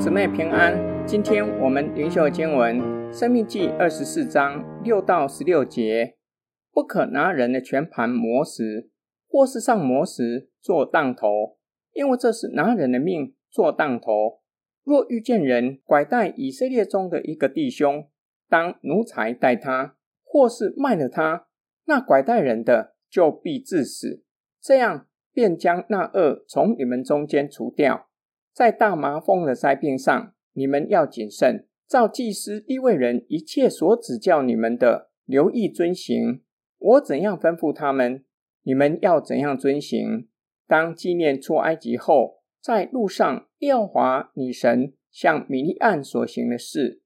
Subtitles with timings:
[0.00, 0.78] 姊妹平安。
[1.04, 2.80] 今天我们灵修经文
[3.12, 6.16] 《生命记》二十四章六到十六节：
[6.72, 8.90] 不可拿人的全盘磨石，
[9.28, 11.58] 或是上磨石做当头，
[11.94, 14.40] 因为这是拿人的命做当头。
[14.84, 18.08] 若遇见人拐带以色列中的一个弟兄，
[18.48, 21.48] 当奴才待他，或是卖了他，
[21.86, 24.22] 那拐带人的就必致死。
[24.62, 28.06] 这样便将那恶从你们中间除掉。
[28.58, 36.42] 在大麻风的灾病上，你们要谨慎，照祭司利未人一切所指教你们的，留意遵行。
[36.78, 38.24] 我怎样吩咐他们，
[38.64, 40.26] 你们要怎样遵行。
[40.66, 47.00] 当纪念出埃及后，在路上，耶和华你神向米利暗所行的事，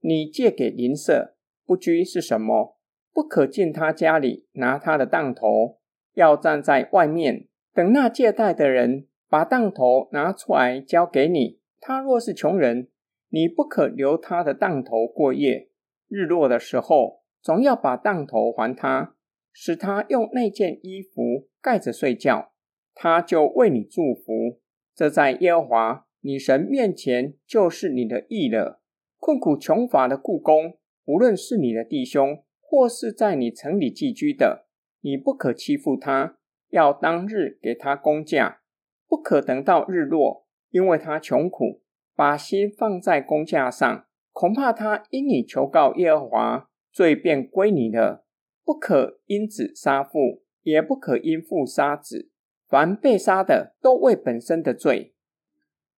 [0.00, 2.76] 你借给邻舍不拘是什么？
[3.14, 5.78] 不可进他家里拿他的当头，
[6.12, 9.06] 要站在外面，等那借贷的人。
[9.28, 12.88] 把当头拿出来交给你，他若是穷人，
[13.28, 15.68] 你不可留他的当头过夜。
[16.08, 19.14] 日落的时候，总要把当头还他，
[19.52, 22.52] 使他用那件衣服盖着睡觉，
[22.94, 24.60] 他就为你祝福。
[24.94, 28.80] 这在耶和华你神面前就是你的义了。
[29.18, 34.66] 困苦穷乏的雇工，无论是你的弟兄，或是在你城里寄居的，
[35.02, 36.38] 你不可欺负他，
[36.70, 38.60] 要当日给他工价。
[39.08, 41.80] 不可等到日落，因为他穷苦，
[42.14, 48.26] 把心放在工价上，恐怕他因你求告耶和华，罪便归你了。
[48.64, 52.30] 不可因子杀父，也不可因父杀子。
[52.68, 55.14] 凡被杀的，都为本身的罪。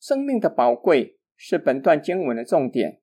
[0.00, 3.02] 生命的宝贵是本段经文的重点。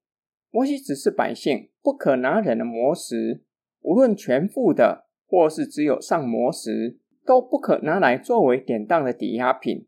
[0.50, 3.44] 摩西指示百姓，不可拿人的磨石，
[3.82, 9.88] 无论全副的，或是只有上磨石，都不可拿来作为典当的抵押品。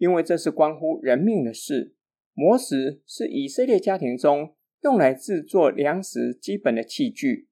[0.00, 1.94] 因为这是关乎人命的事，
[2.32, 7.48] 磨石是以色列家庭中用来制作粮食基本的器具，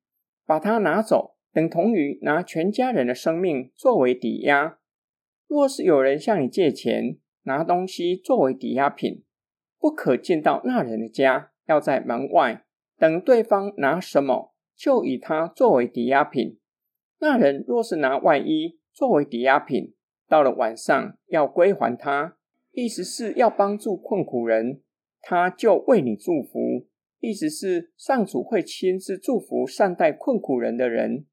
[0.46, 4.78] 把它拿走，等同于拿全家人的生命作为抵押。
[5.46, 9.24] 若是有人向你借钱，拿东西作为抵押品，
[9.78, 12.64] 不可进到那人的家，要在门外
[12.96, 16.58] 等对方拿什么，就以它作为抵押品。
[17.18, 19.92] 那人若是拿外衣作为抵押品，
[20.26, 22.36] 到了晚上要归还他。
[22.80, 24.82] 意思是要帮助困苦人，
[25.20, 26.86] 他就为你祝福。
[27.18, 31.26] 意思是上主会亲自祝福善待困苦人的人。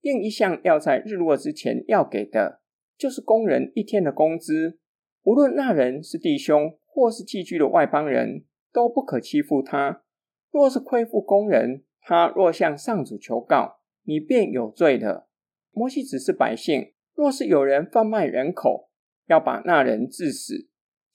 [0.00, 2.62] 另一项要在日落之前要给的，
[2.96, 4.78] 就是工人一天的工资。
[5.24, 10.02] 无论那人是弟兄或是寄居的外邦人，都不可欺负他。
[10.50, 15.28] 若是亏负工人，他若向上主求告，你便有罪了。
[15.70, 18.88] 摩西指示百姓，若是有人贩卖人口，
[19.26, 20.67] 要把那人治死。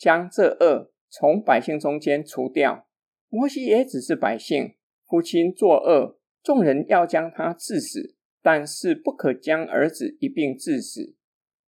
[0.03, 2.85] 将这恶从百姓中间除掉。
[3.29, 4.75] 摩西也只是百姓：
[5.07, 11.15] 父亲作恶，众人要将他治死，但是不可将儿子一并治死。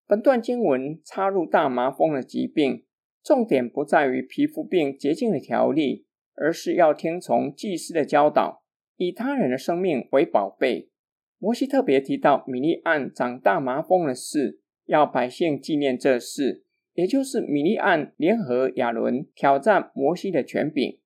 [0.06, 2.84] 本段经文插入大麻风的疾病，
[3.24, 8.66] 重点不在于皮肤病洁净的条例，而是要听从祭司的教导，
[8.98, 10.90] 以他人的生命为宝贝。
[11.38, 16.65] 摩西特别提到米利暗长大麻风的事，要百姓纪念这事。
[16.96, 20.98] 也就是米利暗联合亚伦挑战摩西的权柄。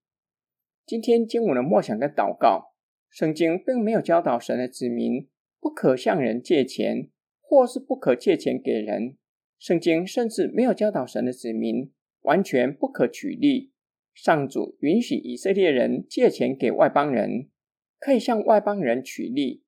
[0.86, 2.74] 今天经文的默想跟祷告，
[3.10, 5.28] 圣经并没有教导神的子民
[5.60, 7.10] 不可向人借钱，
[7.42, 9.18] 或是不可借钱给人。
[9.58, 13.72] 圣经甚至没有教导神的子民完全不可取利。
[14.14, 17.50] 上主允许以色列人借钱给外邦人，
[17.98, 19.64] 可以向外邦人取利，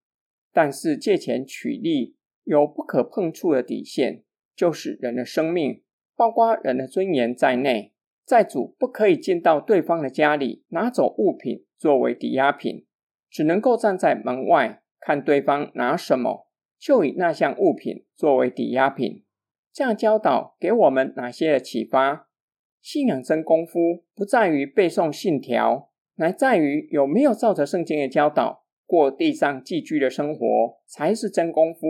[0.54, 4.24] 但是借钱取利有不可碰触的底线，
[4.56, 5.82] 就是人的生命。
[6.22, 7.94] 包括人的尊严在内，
[8.28, 12.86] 债主不可以进到对方的家里拿走物品作为抵押品，
[13.28, 19.24] 只能够站在门外看对方拿什么，就以那项物品作为抵押品。
[19.74, 22.28] 这样教导给我们哪些的启发？
[22.80, 30.46] 信仰真功夫不在于背诵信条，乃在于有没有照着圣经的教导过地上寄居的生活，
[30.86, 31.88] 才是真功夫。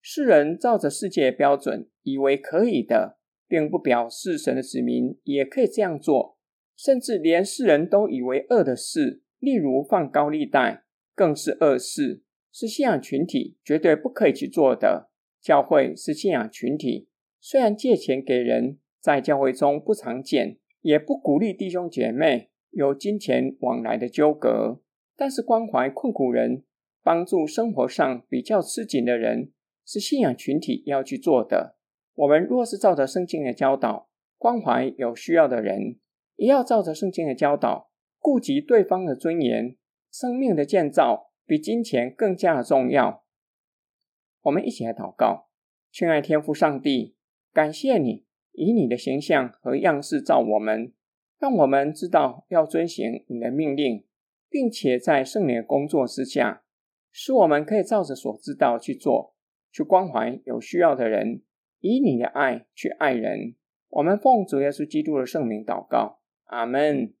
[0.00, 3.18] 世人照着世界标准，以为可以的。
[3.50, 6.38] 并不表示神的子民也可以这样做，
[6.76, 10.84] 甚至连世人都以为恶的事，例如放高利贷，
[11.16, 15.10] 更是恶事，是信仰群体绝对不可以去做的。
[15.40, 17.08] 教会是信仰群体，
[17.40, 24.80] 虽然借钱给人在教会中不常见，也不鼓励弟兄姐妹有金钱往来的纠葛，
[25.16, 26.62] 但是关怀困苦人，
[27.02, 29.50] 帮助生活上比较吃紧的人，
[29.84, 31.79] 是信仰群体要去做的。
[32.14, 35.98] 我们若是照着圣经的教导，关怀有需要的人，
[36.36, 39.76] 也要照着圣经的教导，顾及对方的尊严。
[40.10, 43.24] 生命的建造比金钱更加的重要。
[44.42, 45.48] 我们一起来祷告，
[45.92, 47.14] 亲爱天父上帝，
[47.52, 50.92] 感谢你以你的形象和样式造我们，
[51.38, 54.04] 让我们知道要遵行你的命令，
[54.48, 56.64] 并且在圣灵的工作之下，
[57.12, 59.36] 使我们可以照着所知道去做，
[59.70, 61.42] 去关怀有需要的人，
[61.80, 63.54] 以你的爱去爱人。
[63.88, 67.12] 我们奉主耶稣基督的圣名祷告，阿门。